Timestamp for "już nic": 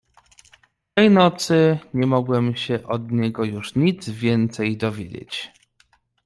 3.43-4.09